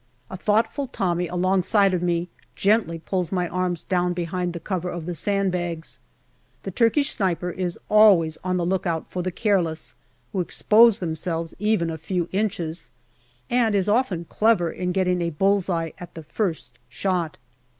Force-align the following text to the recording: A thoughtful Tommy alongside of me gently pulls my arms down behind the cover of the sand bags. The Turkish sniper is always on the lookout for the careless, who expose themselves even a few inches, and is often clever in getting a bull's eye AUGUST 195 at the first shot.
A 0.31 0.35
thoughtful 0.37 0.87
Tommy 0.87 1.27
alongside 1.27 1.93
of 1.93 2.01
me 2.01 2.27
gently 2.55 2.97
pulls 2.97 3.31
my 3.31 3.47
arms 3.47 3.83
down 3.83 4.13
behind 4.13 4.51
the 4.53 4.59
cover 4.59 4.89
of 4.89 5.05
the 5.05 5.13
sand 5.13 5.51
bags. 5.51 5.99
The 6.63 6.71
Turkish 6.71 7.11
sniper 7.11 7.51
is 7.51 7.77
always 7.87 8.39
on 8.43 8.57
the 8.57 8.65
lookout 8.65 9.05
for 9.11 9.21
the 9.21 9.29
careless, 9.29 9.93
who 10.33 10.41
expose 10.41 10.97
themselves 10.97 11.53
even 11.59 11.91
a 11.91 11.99
few 11.99 12.29
inches, 12.31 12.89
and 13.47 13.75
is 13.75 13.87
often 13.87 14.25
clever 14.25 14.71
in 14.71 14.91
getting 14.91 15.21
a 15.21 15.29
bull's 15.29 15.69
eye 15.69 15.93
AUGUST 15.99 16.01
195 16.01 16.09
at 16.09 16.15
the 16.27 16.33
first 16.33 16.79
shot. 16.89 17.37